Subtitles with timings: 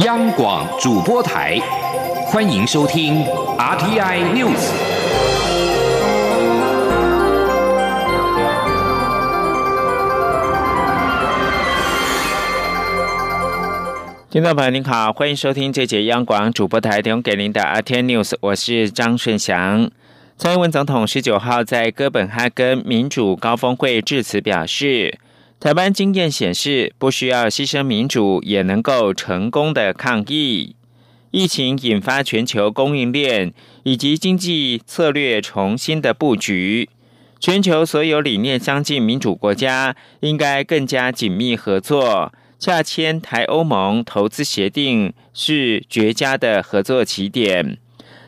[0.00, 1.58] 央广主播台，
[2.26, 3.24] 欢迎收听
[3.56, 4.70] RTI News。
[14.28, 19.90] 听众朋友您好，欢迎收听这节央广主播台提供给您的 RTI News，我是张顺祥。
[20.36, 25.18] 蔡英文总统十九号在哥本哈根民主高峰会致辞表示。
[25.58, 30.76] 台湾经验显示，不需要牺牲民主，也能够成功的抗疫。
[31.30, 33.52] 疫情引发全球供应链
[33.82, 36.88] 以及经济策略重新的布局，
[37.40, 42.32] 全球所有理念相近民主国家应该更加紧密合作。
[42.58, 47.78] 洽签台欧盟投资协定是绝佳的合作起点。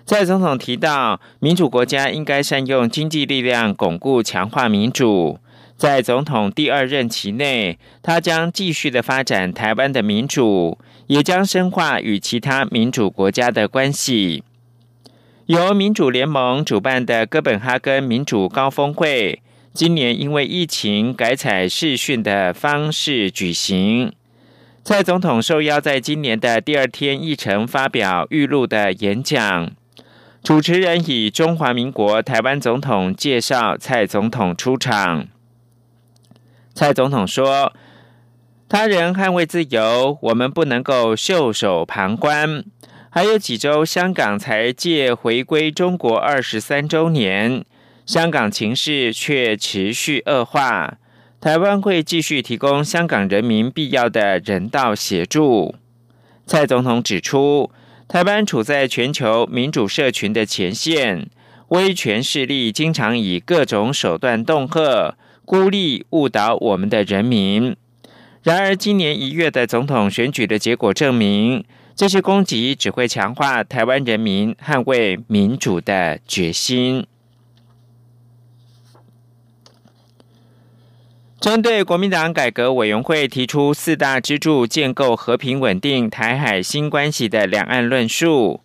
[0.05, 5.39] 在总统提到，民主国家应该善用经济力量，巩固强化民主。
[5.79, 14.43] 在总统第二任期内，他将继续的发展台湾的民主，也将深化与其他民主国家的关系。
[15.47, 19.41] 由民主联盟主办的哥本哈根民主高峰会，
[19.73, 24.13] 今年因为疫情改采视讯的方式举行。
[24.83, 29.71] 蔡总统受邀在今年的第二天议程发表预录的演讲，
[30.43, 35.29] 主持人以中华民国台湾总统介绍蔡总统出场。
[36.79, 37.73] 蔡总统说
[38.71, 42.65] ：“他人捍卫自由，我们不能够袖手旁观。
[43.11, 47.65] 还有几周，香港才借回归中国二十三周年，
[48.07, 50.99] 香港情势却持续恶化。
[51.41, 55.75] 台湾会继续提供香港人民必要的人道协助。”
[56.47, 57.73] 蔡总统指出，
[58.07, 61.29] 台湾处在全球民主社群的前线，
[61.71, 65.17] 威权势力经常以各种手段恫吓。
[65.49, 67.75] 孤立误导我们的人民。
[68.43, 71.65] 然而，今年一月的总统选举的结果证明，
[71.97, 77.07] 这些攻击只会强化台湾人民捍卫民主的决心。
[81.41, 88.61] 针对国民党改革委员会提出四大支柱建构和平稳定台海新关系的两岸论述，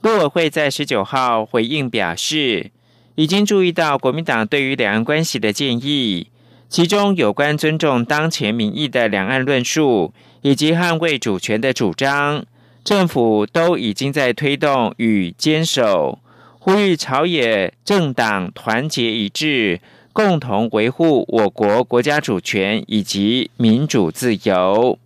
[0.00, 2.70] 陆委会在十九号回应表示。
[3.14, 6.28] 已经注意到国民党对于两岸关系的建议，
[6.68, 12.44] 其中有关尊重当前民意的两岸论述，以及捍卫主权的主张，
[12.82, 16.18] 政府都已经在推动与坚守，
[16.58, 19.80] 呼吁朝野政党团结一致，
[20.14, 24.98] 共同维护我国国家主权以及民主自由。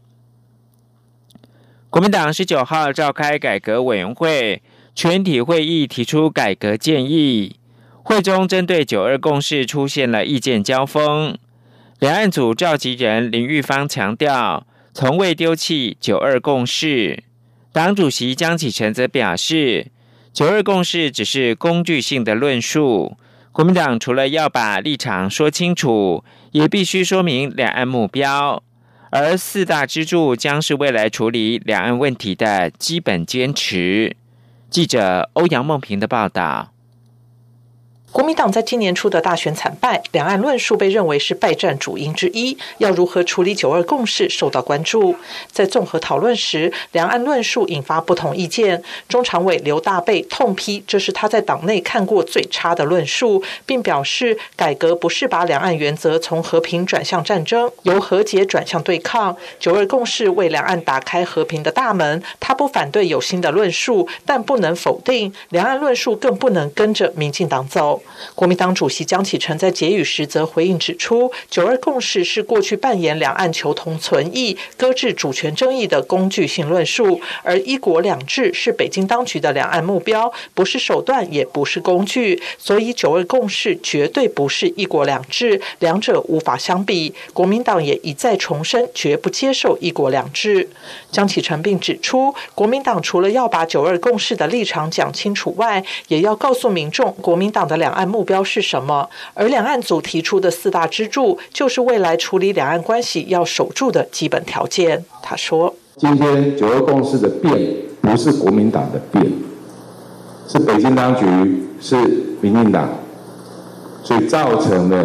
[1.91, 4.63] 国民党十九号召开改革委员会
[4.95, 7.57] 全体会议，提出改革建议。
[8.09, 11.37] 会中针对九二共识出现了意见交锋，
[11.99, 17.25] 两岸组召集人林玉芳强调，从未丢弃九二共识。
[17.73, 19.91] 党主席江启臣则表示，
[20.33, 23.17] 九二共识只是工具性的论述。
[23.51, 26.23] 国民党除了要把立场说清楚，
[26.53, 28.63] 也必须说明两岸目标，
[29.11, 34.15] 而四大支柱将是未来处理两岸问题的基本坚持。
[34.71, 36.76] 记者欧阳梦平的报道。
[38.17, 42.57] 国民党在今年初的大选惨败，两岸论述被认为是败战主因之一。
[42.79, 45.15] 要如何处理九二共识受到关注。
[45.53, 48.83] 在综合讨论时，两岸论述引发不同意见。
[49.07, 59.37] 中常委刘大贝痛批这是他在党内看过最差的论述，并表示改革不是把两岸原则从和平转向战争，由和解转向对抗。
[59.61, 62.23] 九二共识为两岸打开和平的大门。
[62.41, 68.01] 他不反对有新的论述，但不能否定两岸论述，更不能跟着民进党走。
[68.35, 82.43] 国民党主席江启臣在结语时则回应指出，九二共识是过去扮演两岸求同存异、搁置主权争议的工具性论述，而一国两制是北京当局的两岸目标，不是手段，也不是工具。
[82.59, 87.15] 所以九二共识绝对不是一国两制，两者无法相比。
[87.33, 90.69] 国民党也一再重申，绝不接受一国两制。
[91.11, 98.07] 江启臣并指出，国民党除了要把九二共识的立场讲清楚外，也要告诉民众，国民党的两按。
[98.07, 99.11] 目标是什么？
[99.35, 105.05] 而两岸组提出的四大支柱，就是未来处理两岸关系要守住的基本条件。
[105.21, 109.27] 他说：“今天九二共识的变，不是国民党的变，
[110.47, 111.27] 是北京当局，
[111.81, 111.97] 是
[112.41, 112.89] 民进党，
[114.05, 115.05] 所以造成了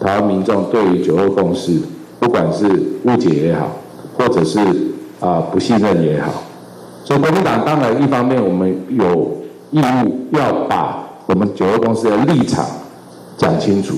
[0.00, 1.80] 台湾民众对于九二共识，
[2.18, 2.66] 不管是
[3.04, 3.70] 误解也好，
[4.18, 4.58] 或者是
[5.20, 6.42] 啊不信任也好，
[7.04, 12.66] 所以国民党当然一方面我们有义务要把。”我们九二公司的立场
[13.36, 13.94] 讲清楚，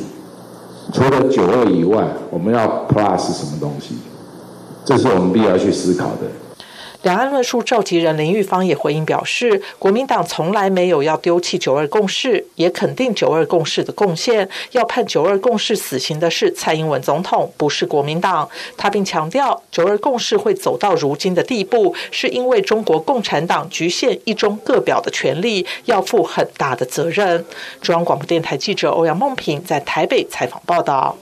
[0.92, 3.96] 除了九二以外，我们要 plus 什么东西？
[4.84, 6.43] 这是我们必要去思考的。
[7.04, 14.48] 两岸论述召集人林玉芳也回应表示，国民党从来没有要丢弃九二共识，也肯定九二共识的贡献。
[14.70, 18.48] 要判九二共识死刑的是蔡英文总统，不是国民党。
[18.78, 27.44] 他并强调，九二共识会走到如今的地步，是因为中国共产党局限一中各表的权利，要负很大的责任。
[27.82, 31.18] 中央广播电台记者欧阳梦平在台北采访报道。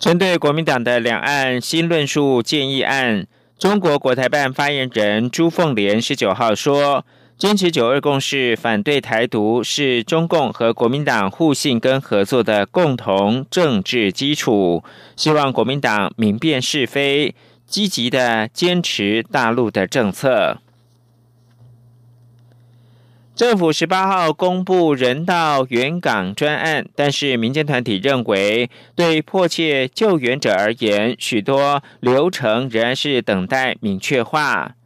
[0.00, 3.28] 针对国民党的两岸新论述建议案。
[3.62, 7.06] 中国国台办发言人朱凤莲十九号说
[7.38, 14.82] ：“坚持九二共识，反对台独，是中共和国民党互信跟合作的共同政治基础。
[15.14, 20.58] 希望国民党明辨是非，积极的坚持大陆的政策。”
[23.42, 34.76] 政府十八号公布人道援港专案，但是民间团体认为，对迫切救援者而言，许多流程仍然是等待明确化。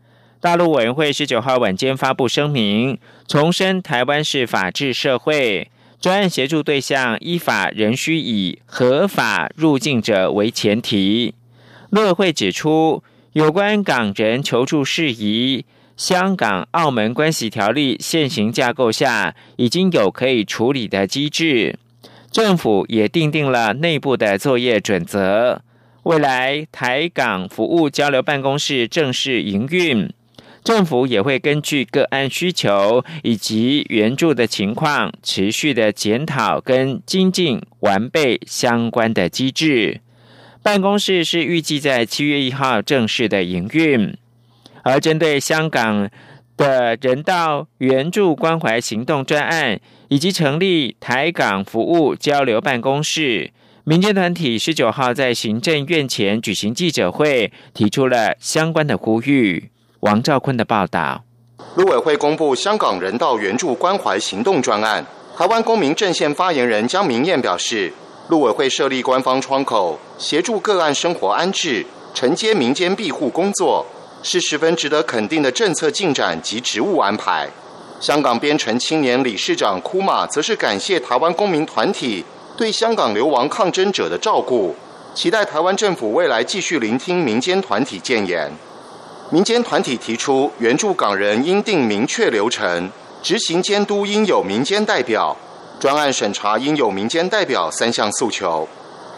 [0.41, 2.97] 大陆委员会十九号晚间发布声明，
[3.29, 5.71] 重申台湾是法治社会，
[6.01, 11.35] 专案协助对象依法仍需以合法入境者为前提。
[11.91, 13.03] 陆委会指出，
[13.35, 15.67] 有关港人求助事宜。
[15.97, 21.79] 香港澳门关系条例现行架构下已经有可以处理的机制，
[22.31, 25.63] 政府也订定了内部的作业准则。
[26.03, 30.13] 未来台港服务交流办公室正式营运，
[30.63, 40.03] 政府也会根据个案需求以及援助的情况，持续的检讨跟精进完备相关的机制。
[40.63, 44.15] 办公室是预计在七月一号正式的营运。
[44.87, 46.09] 而针对香港
[46.57, 53.51] 的人道援助关怀行动专案，以及成立台港服务交流办公室，
[53.83, 59.71] 民间团体十九号在行政院前举行记者会，提出了相关的呼吁。
[60.01, 61.25] 王兆坤的报道。
[61.75, 65.05] 陆委会公布香港人道援助关怀行动专案，
[65.37, 67.93] 台湾公民阵线发言人江明燕表示，
[68.29, 71.85] 陆委会设立官方窗口，协助个案生活安置，
[72.15, 73.85] 承接民间庇护工作。
[74.29, 77.49] 是十分值得肯定的政策进展及职务安排。
[78.01, 82.25] 香港编程青年理事长库马则是感谢台湾公民团体
[82.57, 84.75] 对香港流亡抗争者的照顾，
[85.15, 88.51] 期待台湾政府未来继续聆听民间团体建言。
[89.31, 92.91] 民间团体提出，援助港人应定明确流程，
[93.23, 95.37] 执行监督应有民间代表，
[95.79, 98.69] 专案审查应有民间代表三项诉求。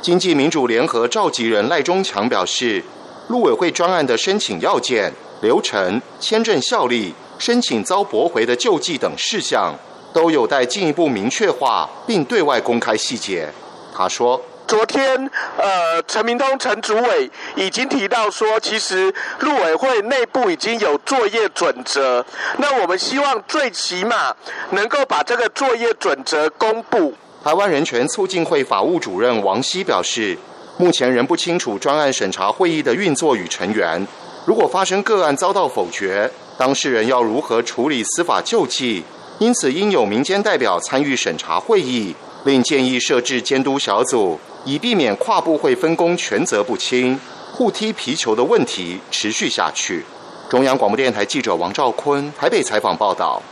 [0.02, 2.84] 经济民主联合召集人赖中强表示。
[3.29, 9.75] 陆委会专案的申请要件、流程、签证效力、申请遭驳回的救济等事项，
[10.15, 13.47] 都有待进一步明确化，并对外公开细节。
[13.95, 22.25] 他说：“昨天，呃，陈明通陈主委已经提到说，其实陆委会内部已经有作业准则。
[22.57, 24.35] 那我们希望最起码
[24.71, 27.13] 能够把这个作业准则公布。”
[27.45, 30.39] 台湾人权促进会法务主任王希表示。
[30.79, 34.07] 目前仍不清楚专案审查会议的运作与成员。
[34.47, 39.03] 如果发生个案遭到否决，当事人要如何处理司法救济？
[39.41, 42.15] 因此，应有民间代表参与审查会议，
[42.45, 47.19] 另建议设置监督小组，以避免跨部会分工权责不清、
[47.53, 50.05] 互踢皮球的问题持续下去。
[50.49, 53.43] 中央广播电台记者王兆坤台北采访报道。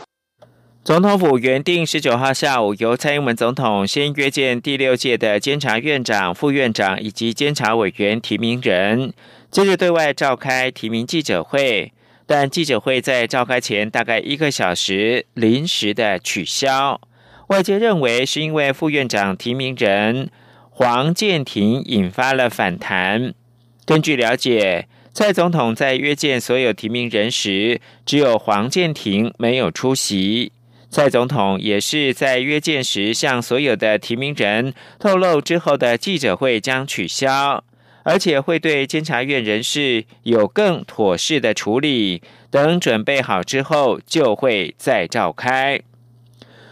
[0.87, 9.11] 总统府原定十九号下午由蔡英文总统先约见第六届的监察院长、副院长以及监察委员提名人，
[9.51, 11.91] 接着对外召开提名记者会。
[12.25, 17.01] 但记者会在召开前大概一个小时临时的取消，
[17.47, 20.29] 外界认为是因为副院长提名人
[20.69, 23.33] 黄建庭引发了反弹。
[23.85, 30.53] 根据了解，蔡总统在约见所有提名人时，只有黄建庭没有出席。
[30.97, 37.63] 蔡总统也是在约见时向所有的提名人透露，之后的记者会将取消，
[38.01, 45.79] 而且会对监察院人事有更妥适的处理，等准备好之后就会再召开。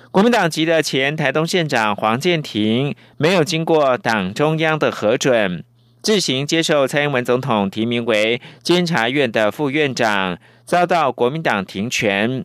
[0.10, 5.64] 国民党籍的前台东县长黄建庭没有经过党中央的核准，
[6.02, 12.44] 自行接受蔡英文总统提名为监察院的副院长，遭到国民党停权。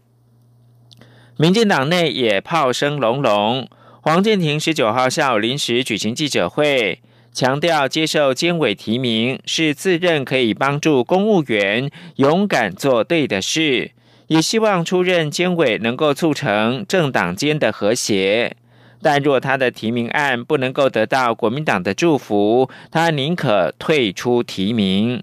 [1.40, 3.66] 民进党内也炮声隆隆。
[4.02, 7.00] 黄建庭十九号下午临时举行记者会，
[7.32, 13.92] 强调接受监委提名是自认可以帮助公务员勇敢做对的事，
[14.26, 18.54] 也希望出任监委能够促成政党间的和谐。
[19.00, 25.22] 但若他的提名案不能够得到国民党的祝福，他宁可退出提名。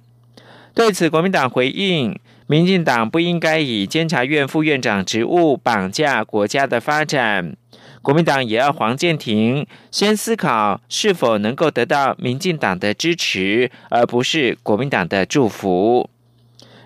[0.73, 2.17] 对此，国民党回应。
[2.49, 7.57] 民进党不应该以监察院副院长职务绑架国家的发展。
[8.01, 16.09] 国民党也要黄建庭先思考是否能够得到民进党的支持，而不是国民党的祝福。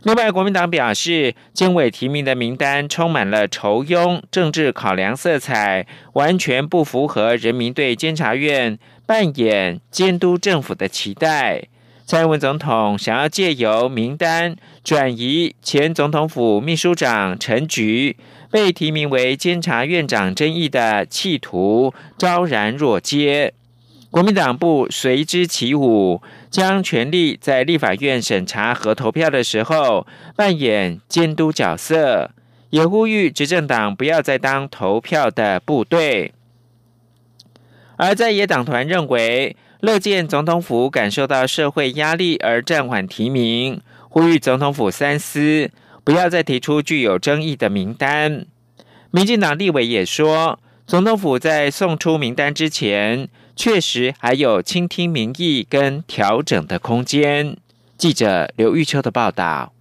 [0.02, 11.66] 另外，国民党表示，监委提名的名单充满了仇庸、政治考量色彩，完全不符合人民对监察院扮演监督政府的期待。
[12.12, 18.18] 蔡英文总统想要借由名单转移前总统府秘书长陈菊
[18.52, 23.54] 被提名为监察院长争议的企图，昭然若揭。
[24.10, 32.32] 国民党部随之起舞，将权力在立法院审查和投票的时候扮演监督角色，
[32.72, 36.34] 也呼吁执政党不要再当投票的部队。
[37.96, 45.70] 而在野党团认为，乐见总统府感受到社会压力而暂缓提名，呼吁总统府三思，
[46.04, 48.46] 不要再提出具有争议的名单。
[49.10, 53.30] 民进党立委也说，总统府在送出名单之前。
[53.54, 57.58] 确实还有倾听民意跟调整的空间。
[57.96, 59.74] 记者刘玉秋的报道。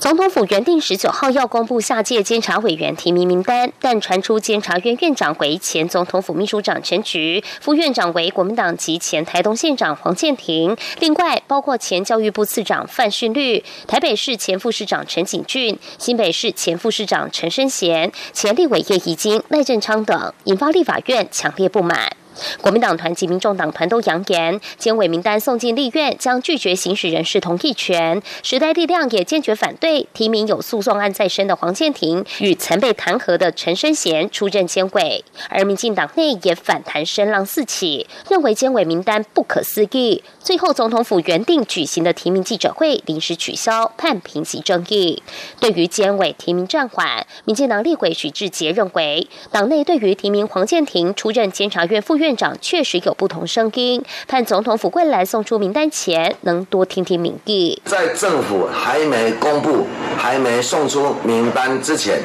[0.00, 22.12] 总统府原定十九号要公布下届监察委员提名名单，但传出监察院院长为前总统府秘书长陈菊，副院长为国民党籍前台东县长黄建庭，另外包括前教育部次长范训律、台北市前副市长陈景俊、新北市前副市长陈生贤、前立委叶宜金、赖振昌等，引发立法院强烈不满。
[22.60, 28.22] 国民党团及民众党团都扬言，监委名单送进立院将拒绝行使人事同意权。
[28.42, 35.24] 时代力量也坚决反对提名有诉讼案在身的黄建庭与曾被弹劾的陈生贤出任监委。
[35.48, 40.22] 而民进党内也反弹声浪四起，认为监委名单不可思议。
[40.38, 45.22] 最后，总统府原定举行的提名记者会临时取消，判平息争议。
[45.58, 52.27] 对于监委提名暂缓，民进党立委许志杰认为，党内对于提名黄建庭出任监察院副院。
[52.28, 57.80] 院长确实有不同声音，盼总统府未来送出名单前，能多听听民意。
[57.86, 59.86] 在政府还没公布、
[60.18, 62.20] 还没送出名单之前。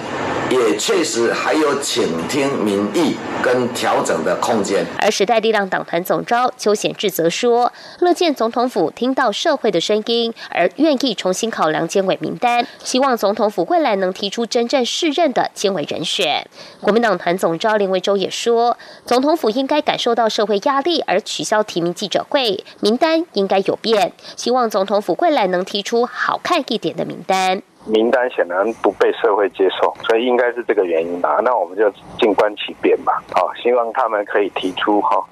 [0.53, 4.86] 也确实还有倾听民意跟调整的空间。
[5.00, 16.48] 而时代力量党团总召邱显志则说，乐见总统府听到社会的声音，而愿意重新考量监委名单，希望总统府未来能提出真正适任的监委人选。
[16.81, 27.62] 国民党团总召林维洲也说，总统府应该感受到社会压力而取消提名记者会，名单应该有变，希望总统府未来能提出好看一点的名单。
[27.85, 31.39] 名单显然不被社会接受，所以应该是这个原因吧。
[31.43, 33.21] 那我们就静观其变吧。
[33.33, 35.23] 好，希望他们可以提出哈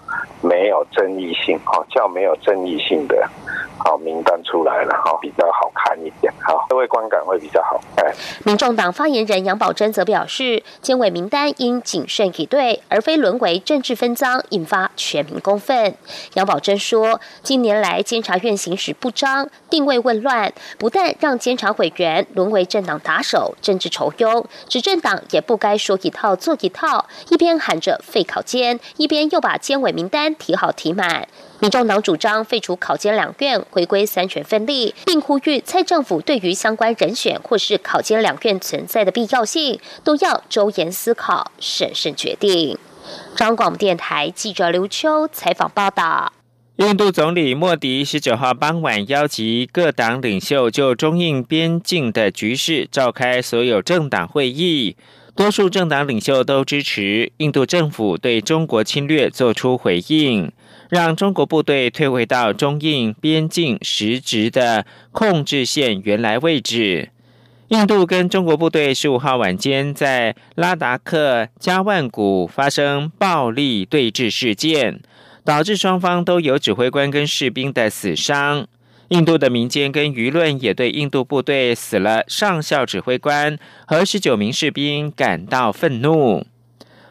[0.41, 3.27] 没有争议性，哈较没有争议性的。
[3.83, 7.81] 好，名单出来了，哈，比较好看一点，好，社会观感会比较好。
[7.95, 8.13] 哎，
[8.45, 15.95] 民众党发言人杨宝珍则表示，监委名单应谨慎以对，而非沦为政治分赃，引发全民公愤。
[16.35, 31.27] 杨宝珍说，近年来监察院行使不彰，定位混乱，不但让监察委员沦为政党打手、政治仇庸，执政党也不该说一套做一套，一边喊着废考监，一边又把监委名单提好提满。
[31.59, 42.79] 民众党主张废除考监两院，回归三权分立，并呼吁蔡政府对于相关人选或是考监两院存在的必要性，都要周延思考、审慎决定。
[43.35, 46.40] 中央广电台记者刘秋采访报道。
[46.81, 54.95] 印度总理莫迪十九号傍晚邀集各党领袖就中印边境的局势召开所有政党会议，
[55.35, 60.51] 多数政党领袖都支持印度政府对中国侵略作出回应。
[60.89, 67.09] 让中国部队退回到中印边境实质的控制线原来位置。
[67.67, 74.99] 印度跟中国部队十五号晚间在拉达克加万谷发生暴力对峙事件，
[75.43, 78.67] 导致双方都有指挥官跟士兵的死伤。
[79.09, 86.45] 印度的民间跟舆论也对印度部队死了上校指挥官和十九名士兵感到愤怒。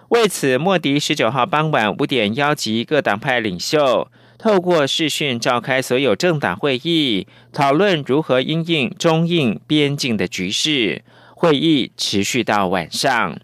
[0.08, 11.04] 为此，莫迪十九号傍晚五点邀集各党派领袖，透过视讯召开所有政党会议，讨论如何因应中印边境的局势。
[11.34, 13.38] 会议持续到晚上。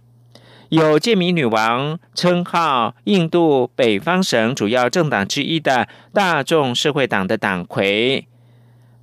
[0.70, 8.26] 有“建民女王”称号、印度北方省主要政党之一的大众社会党的党魁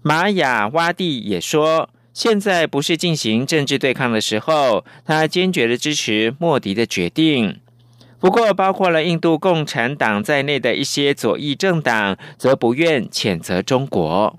[0.02, 1.90] 玛雅洼蒂也说。
[2.14, 7.60] 现在不是进行政治对抗的时候，他坚决的支持莫迪的决定。
[8.20, 14.38] 不过，包括了印度共产党在内的一些左翼政党则不愿谴责中国。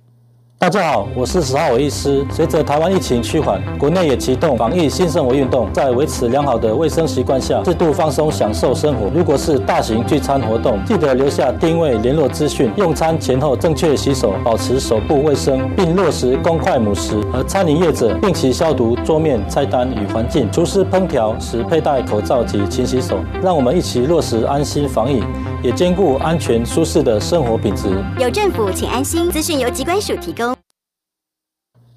[0.65, 2.25] 大家好，我是十号伟医师。
[2.31, 9.11] 随着台湾疫情趋缓，国内也启动防疫新生活运动，在维持良好的卫生习惯下，适度放松享受生活。
[9.15, 17.21] 如果是大型聚餐活动，记得留下定位联络资讯，用餐前后正确洗手，保持手部卫生，并落实公筷母食。
[17.35, 23.19] 而餐饮业者定期消毒桌面、菜单与环境，厨师烹调时佩戴口罩及勤洗手。
[23.43, 25.23] 让我们一起落实安心防疫，
[25.63, 28.03] 也兼顾安全舒适的生活品质。
[28.19, 29.31] 有政府，请安心。
[29.31, 30.54] 资讯由机关署提供。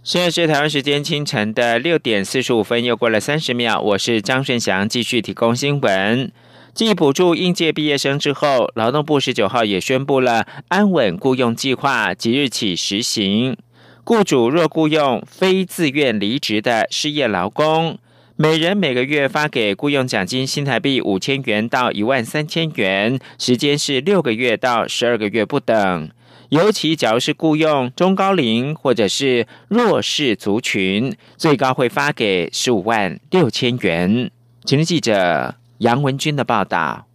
[0.08, 3.82] 现在是台湾时间清晨的六点四十五分，又过了三十秒。
[3.82, 6.32] 我是张顺祥，继续提供新闻。
[6.74, 13.58] 继补助应届毕业生之后，劳动部十九号也宣布了安稳雇佣计划，即日起实行。
[14.06, 18.00] 雇主若雇佣非自愿离职的失业劳工，
[18.40, 26.12] 每人每个月发给雇佣奖金新台币五千元到一万三千元，时间是六个月到十二个月不等。
[26.50, 34.30] 尤其，假如是雇佣中高龄或者是弱势族群，最高会发给十五万六千元。
[34.64, 37.07] 请听记者杨文军的报道。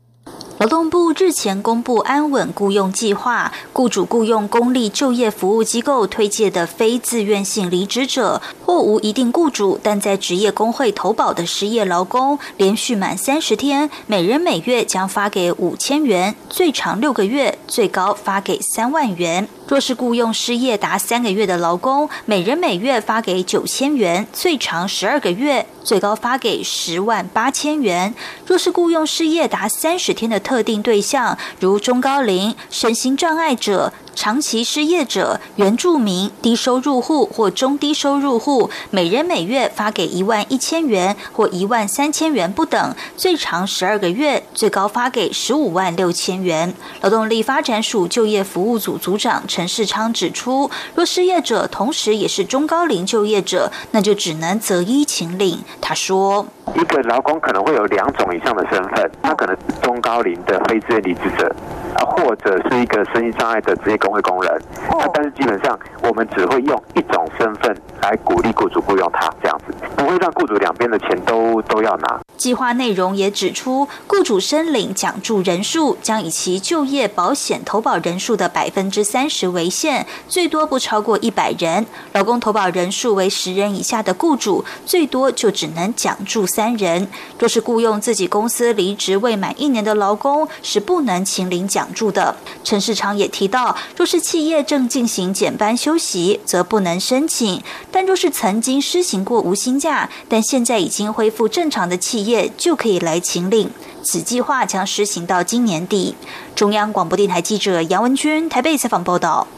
[0.62, 19.49] 劳动部日前公布安稳雇佣计划，雇主雇佣公立就业服务机构推荐的非自愿性离职者，或无一定雇主，但在职业工会投保的失业劳工，连续满三十天，每人每月将发给五千元，最长六个月，最高发给三万元。
[19.73, 28.14] 若是雇佣失业达三个月的劳工，每人每月发给九千元，最长十二个月，最高发给十万八千元。
[28.47, 33.95] 若是雇佣失业达三十天的特定对象，如中高龄、身心障碍者。
[34.14, 46.75] 长期失业者、原住民、低收入户或中低收入户，每人每月发给一万一千元或一万三千元不等，最长十二个月，最高发给十五万六千元。
[47.00, 55.59] 劳动力发展署就业服务组组长陈世昌指出，若失业者同时也是中高龄就业者，那就只能择一请领。
[55.81, 61.54] 他说：“一个劳工可能会有两种以上的身份，他可能中高龄的非自愿离职者。”
[61.95, 72.21] 啊，或者是一个身心障碍的职业工会工人，那但是基本上我们只会用一种身份来鼓励雇主雇佣他，这样子不会让雇主两边的钱都都要拿。
[72.37, 81.87] 计划内容也指出，雇主申领奖助人数将以其就业保险投保人数的百分之三十为限，最多不超过一百人。
[82.15, 87.07] 劳工投保人数为十人以下的雇主，最多就只能奖助三人。
[87.39, 91.81] 若是雇佣自己公司离职未满一年的劳工，是不能请领奖。
[91.82, 103.73] 挡住的陈世昌也提到，若是企业正进行减班休息，则不能申请；但若是曾经施行过无薪假，但现在已经恢复正常的企业，就可以来请领。
[104.04, 106.14] 此计划将施行到今年底。
[106.54, 109.49] 中央广播电台记者杨文君台北采访报道。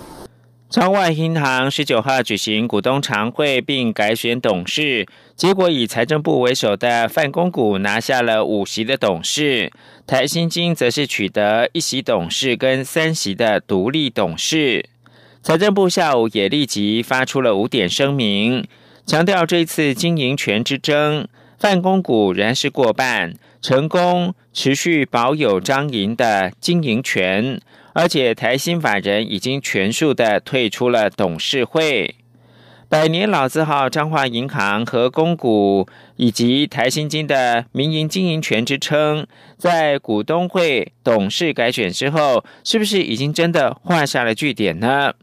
[0.70, 9.70] 超外银行十九号举行股东常会，并改选董事，结果以财政部为首的范公股拿下了五席的董事，
[10.04, 14.88] 台新金则是取得一席董事跟三席的独立董事。
[15.42, 18.66] 财政部下午也立即发出了五点声明，
[19.06, 27.60] 强调这次经营权之争，范公股仍是过半，成功持续保有张银的经营权。
[27.94, 32.16] 而且台新法人已经全数的退出了董事会，
[32.88, 39.26] 百年老字号彰化银行和公股以及台新金的民营经营权之称，
[39.56, 45.14] 在股东会董事改选之后，是不是已经真的画下了句点呢？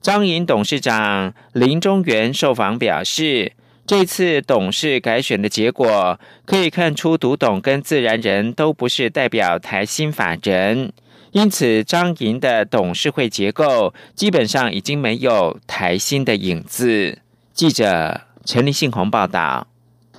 [0.00, 3.52] 张银董事长林中元受访表示，
[3.86, 10.92] 这次董事改选的结果可以看出，独董跟自然人都不是代表台新法人。
[11.32, 17.18] 因此，张营的董事会结构基本上已经没有台新的影子。
[17.52, 19.66] 记者陈立信红报道。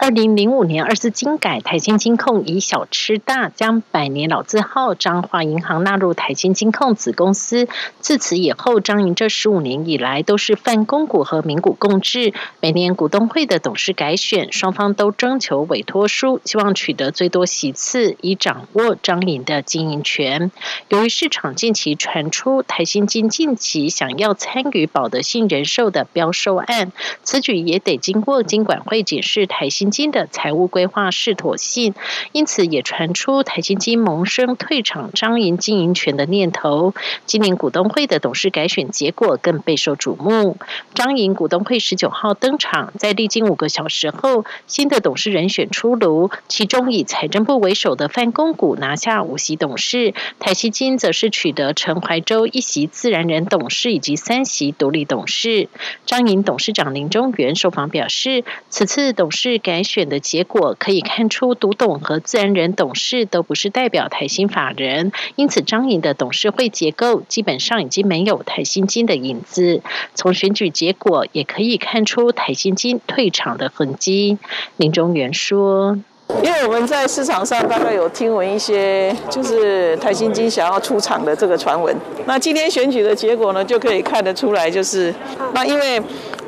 [0.02, 7.68] 二零零五年二次金改，台新金控以小吃大，将百年老字号彰化银行纳入台新金控子公司。
[8.00, 12.34] 自此以后，张营这十五年以来都是泛公股和民股共治。
[12.62, 20.50] 每年股东会的董事改选，双方都征求委托书，希望取得最多席次，以掌握张营的经营权。
[20.88, 29.89] 由于市场近期传出台新金近期想要参与保德信人寿的标售案，此举也得经过金管会检视台新。
[29.92, 31.94] 金的财务规划是妥信，
[32.32, 36.94] 因此也传出台新金萌生退场张营经营权的念头。
[37.26, 40.58] 今年股东会的董事改选结果更备受瞩目。
[40.94, 55.70] 张营股东会十九号登场，在历经五个小时后，新的董事人选出炉，其中以财政部为首的范公股拿下五席董事，台新金则是取得陈怀洲一席自然人董事以及三席独立董事。
[56.06, 69.82] 张营董事长林中元受访表示，此次董事改选的结果可以看出，独董和自然人董事都不是代表台新法人，因此张颖的董事会结构基本上已经没有台新金的影子。
[70.14, 74.38] 从选举结果也可以看出台新金退场的痕迹。
[74.78, 76.00] 林中元说。
[76.44, 81.96] 因为我们在市场上大概有听闻一些，就是台新金想要出场的这个传闻。
[82.26, 85.14] 那今天选举的结果呢，就可以看得出来，就是
[85.54, 86.02] 那因为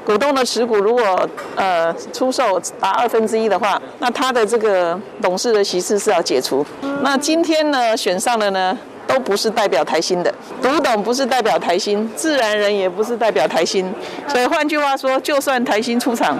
[0.05, 6.65] 股东的持股如果呃出售达二分之一的话，那他的这个董事的席次是要解除。
[7.01, 13.91] 那今天呢选上的呢，都不是代表台新的，独董不是代表台新，自然人也不是代表台新。
[14.27, 16.37] 所以换句话说，就算台新出场，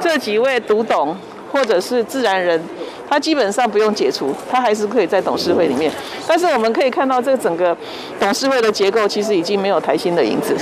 [0.00, 1.16] 这几位独董。
[1.54, 2.60] 或者是自然人，
[3.08, 5.88] 他基本上不用解除，他还是可以在董事会里面。
[6.26, 7.76] 但是我们可以看到，这整个
[8.18, 10.56] 董事会的结构其实已经没有台新的影子。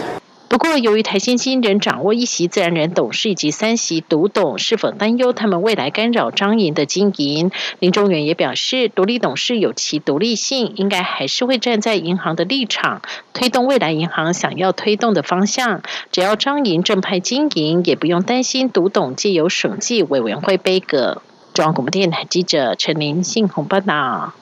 [0.53, 7.51] 不过，由于台新新人掌握一席自然人董事以及三席独董，是否担忧他们未来干扰张营的经营？
[7.79, 13.01] 林中远也表示，独立董事有其独立性，应该还是会站在银行的立场，
[13.33, 15.81] 推动未来银行想要推动的方向。
[16.11, 21.23] 只要张营正派经营，也不用担心独董借由审计委员会背锅。
[21.55, 24.35] 中央广播电台记者陈林信红报道。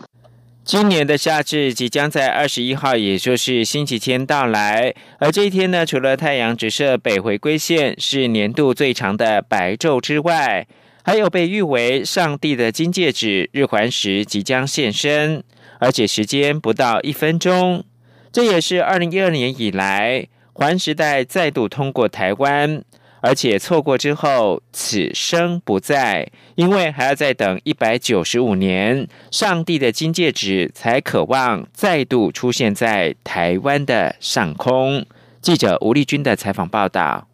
[0.70, 4.94] 今年的夏至即将在二十一号，也就是星期天到来。
[5.18, 10.68] 而这一天呢，除了太阳直射北回归线是年度最长的白昼之外，
[11.02, 15.42] 还有被誉为上帝的金戒指日环食即将现身，
[15.80, 17.82] 而且时间不到一分钟。
[18.30, 22.84] 这也是二零一二年以来环时代再度通过台湾。
[23.20, 35.06] 而且错过之后，此生不再，因为还要再等一百九十五年，上帝的金戒指才渴望再度出现在台湾的上空。
[35.40, 37.29] 记者吴丽君的采访报道。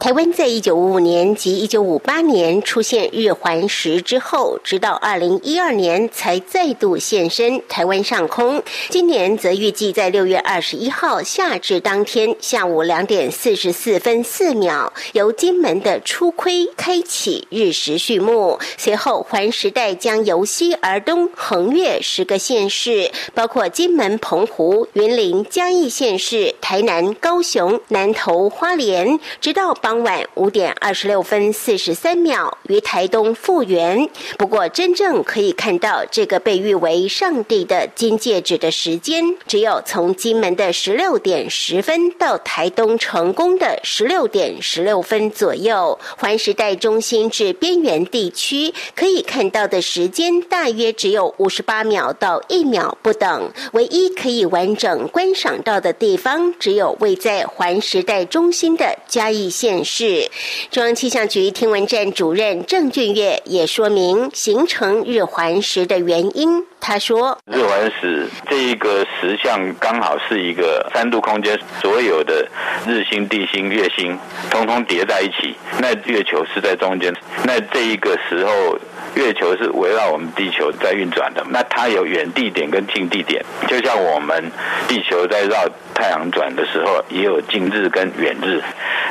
[0.00, 8.62] 台湾在一九五五年及一九五八年出现日环食之后，直到二零一二年才再度现身台湾上空。
[8.88, 18.58] 今年则预计在六月二十一号夏至当天下午两点四十四分四秒，由金门的初窥开启日食序幕。
[18.78, 29.73] 随后环时代将由西而东横越十个县市，包括金门、澎湖、云林、嘉义县市、台南、高雄、南投、花莲，直到。
[29.80, 34.08] 傍晚五点二十六分四十三秒于台东复原。
[34.38, 45.98] 不过，真正可以看到这个被誉为“上帝的金戒指”的时间，只有从金门的十六点十分到台东成功的十六点十六分左右。
[46.16, 53.50] 环时代中心至边缘地区可以看到的时间大约只有五十八秒到一秒不等。
[53.72, 59.63] 唯一可以完整观赏到的地方，只有位在环时代中心的嘉义县。
[59.64, 60.30] 显示，
[60.70, 66.66] 中央气象局天文站主任郑俊月也说明形成日环食的原因。
[66.78, 72.46] 他说：“日环食这一个石像刚好是一个三度空间，所有的
[72.86, 74.18] 日星、地星、月星
[74.50, 77.10] 通通叠在一起，那月球是在中间。
[77.44, 78.78] 那这一个时候，
[79.14, 81.42] 月球是围绕我们地球在运转的。
[81.48, 84.52] 那它有远地点跟近地点，就像我们
[84.86, 88.60] 地球在绕太阳转的时候，也有近日跟远日。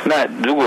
[0.06, 0.66] 那如果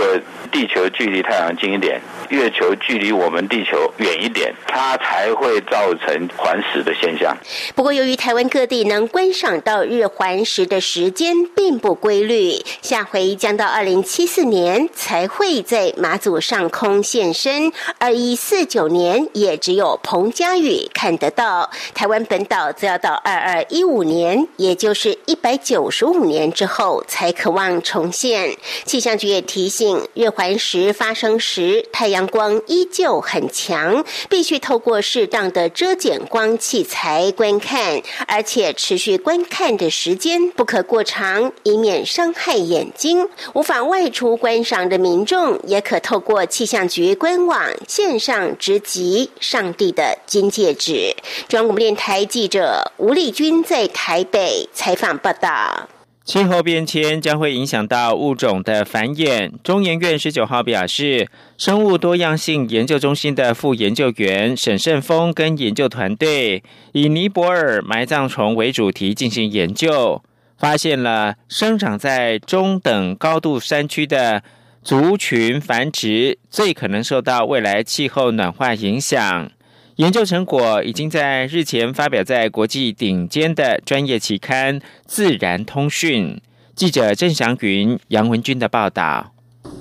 [0.52, 7.38] 地球距离太阳近一点，月球距离我们地球远一点，它才会造成环食的现象。
[7.76, 21.69] 不过，由于台湾各地能观赏到日环食的时间并不规律，下回将到二零七四年才会在马祖上空现身，二一四九年也只有彭佳宇看得到。
[21.93, 28.56] 台湾本岛则要到二二一五年，也就是一百九十五年之后才渴望重现。
[28.86, 32.27] 气象局也提醒，日环食发生时，太阳。
[32.27, 43.29] 光依旧很强，必须透过适当的遮减光器材观看，而且持续观看的时间不可过长，以免伤害眼睛。
[43.53, 51.15] 无法外出观赏的民众，也可透过气象局官网线上直击上帝的金戒指。
[51.47, 55.87] 中央广播电台记者吴丽君在台北采访报道。
[56.27, 59.49] 气候变迁将会影响到物种的繁衍。
[59.63, 66.61] 中研院十九号表示，生物多样性研究中心的副研究员沈胜峰跟研究团队
[66.91, 70.21] 以尼泊尔埋葬虫为主题进行研究，
[70.57, 74.43] 发现了生长在中等高度山区的
[74.83, 79.49] 族群繁殖最可能受到未来气候暖化影响。
[79.97, 86.36] 研究成果已经在日前发表在国际顶尖的专业期刊《自然通讯》。
[86.75, 89.37] 记者郑祥云、杨文军的报道。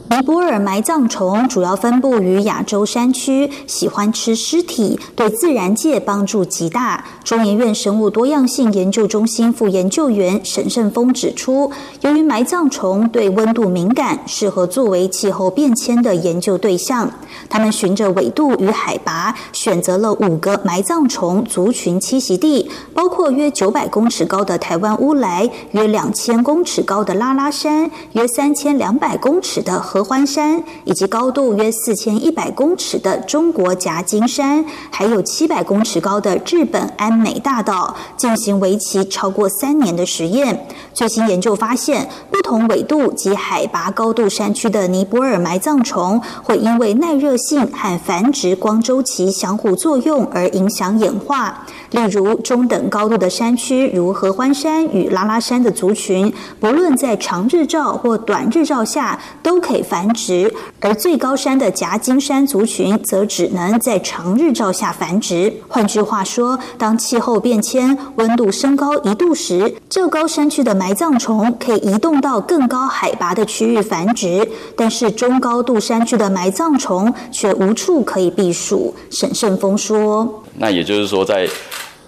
[0.09, 7.05] 尼泊尔埋葬虫主要分布于亚洲山区，喜欢吃尸体，对自然界帮助极大。
[7.25, 17.11] 中研院生物多样性研究中心副研究员沈胜峰指出，由于埋葬虫对温度敏感，适合作为气候变迁的研究对象。
[17.49, 29.83] 他们循着纬度与海拔，选择了五个埋葬虫族群栖息地，包括约九百公尺高的台湾乌来，约两千公尺高的拉拉山，约三千两百公尺的。
[29.96, 40.68] 合欢山以及高度约四千一百公尺的中国夹金山，还有七百公尺高的日本安美大岛，进行为期超过三年的实验。
[40.92, 51.64] 最新研究发现，不同纬度及海拔高度山区的尼泊尔埋葬虫，会因为耐热性和繁殖光周期相互作用而影响演化。
[51.96, 56.30] 例如，中等高度的山区，如合欢山与拉拉山的族群，
[56.61, 59.82] 不论在长日照或短日照下，都可以。
[59.87, 65.52] 繁殖，而最高山的夹金山族群则只能在长日照下繁殖。
[65.68, 78.92] 换句话说，当气候变迁、温度升高一度时，较高山区的埋葬虫可以移动到更高海拔的区域繁殖，但是中高度山区的埋葬虫却无处可以避暑。
[79.09, 81.48] 沈胜峰说：“那也就是说，在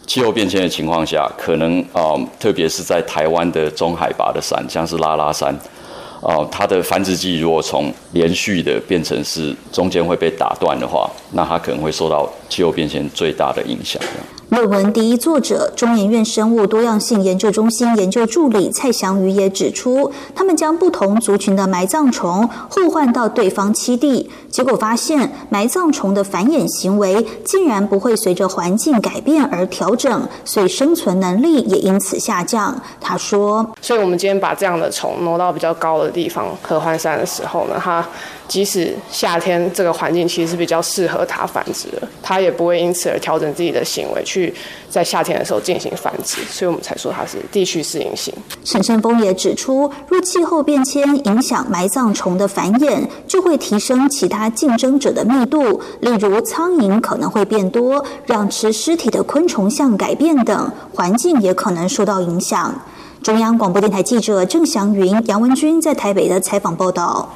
[0.08, 5.54] 气候变迁的情况下，可能啊，特别是在台湾的中海拔的山，像是拉拉山。”
[6.20, 14.02] 哦，它的繁殖季如果从连续的变成是中间会被打断的话，那它可能会受到气候变迁最大的影响。
[14.50, 32.80] 论文第一作者中研院生物多样性研究中心研究助理蔡祥宇也指出，他们将不同族群的埋葬虫互换到对方栖地，结果发现埋葬虫的繁衍行为竟然不会随着环境改变而调整，所以生存能力也因此下降。
[32.98, 38.02] 他说：“所以我们今天把这样的虫挪到比较高的地方，合欢山的时候呢，它。”
[38.48, 44.52] 即使夏天这个环境其实是比较适合它繁殖的，它也不会因此而调整自己的行为，去
[44.88, 48.32] 在夏天的时候进行繁殖，所以我们才说它是地区适应性。
[48.64, 62.74] 沈胜峰也指出，若气候变迁影响埋葬虫的繁衍，就会提升其他竞争者的密度，例如苍蝇可能会变多，让吃尸体的昆虫相改变等，环境也可能受到影响。
[63.22, 67.28] 中央广播电台记者郑祥云、杨文君在台北的采访报道。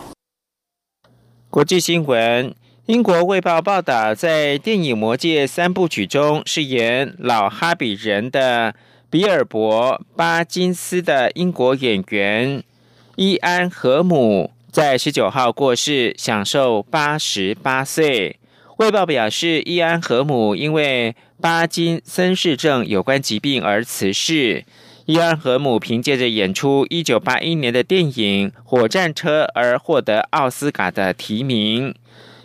[1.52, 2.54] 国际新闻：
[2.86, 8.74] 英国《卫报》报道，在电影《魔戒》三部曲中饰演老哈比人的
[9.10, 12.62] 比尔博·巴金斯的英国演员
[13.16, 18.38] 伊安·和姆，在十九号过世，享受八十八岁。
[18.78, 24.64] 《卫报》表示，伊安·和姆因为巴金森氏症有关疾病而辞世。
[25.12, 31.94] 伊安和姆凭借着演出1981年的电影《火战车》而获得奥斯卡的提名。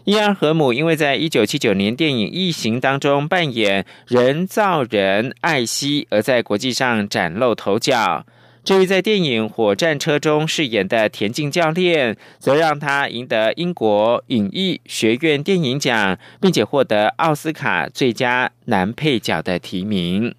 [0.03, 8.25] 伊安和姆因为在1979年电影《异形》当中扮演人造人艾希，而在国际上崭露头角。
[8.65, 20.35] 至于在电影《火战车》中饰演的田径教练，则让他赢得英国影艺学院电影奖，并且获得奥斯卡最佳男配角的提名。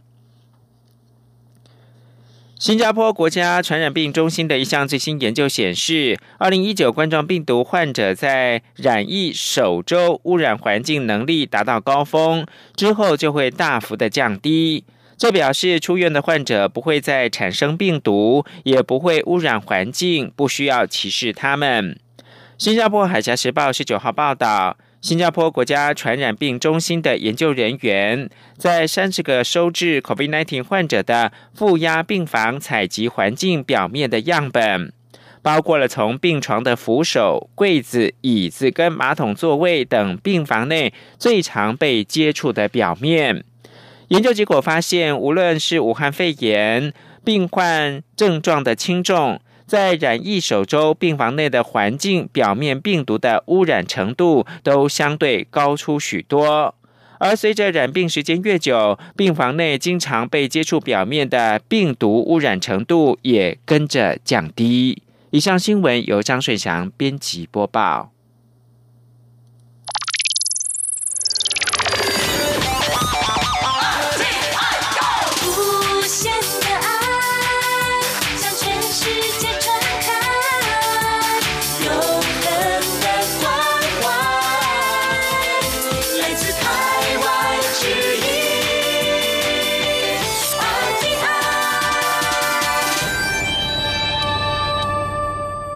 [2.58, 12.44] 新加坡国家传染病中心的一项最新研究显示，二零一九冠状病毒患者在染疫首周污染环境能力达到高峰
[12.74, 14.82] 之后，就会大幅的降低。
[15.16, 21.96] 这表示出院的患者不会再产生病毒，也不会污染环境，不需要歧视他们。
[22.58, 24.76] 新加坡海峡时报十九号报道。
[25.08, 34.92] 新加坡国家传染病中心的研究人员在三十个收治 COVID-19 患者的负压病房采集环境表面的样本，
[35.40, 43.42] 包括了从病床的扶手、柜子、椅子跟马桶座位等病房内最常被接触的表面。
[44.08, 46.92] 研究结果发现，无论是武汉肺炎
[47.24, 49.40] 病患症状的轻重。
[49.68, 56.74] 在染疫首周，病房内的环境表面病毒的污染程度都相对高出许多。
[57.18, 65.02] 而随着染病时间越久，病房内经常被接触表面的病毒污染程度也跟着降低。
[65.30, 68.10] 以上新闻由张顺祥编辑播报。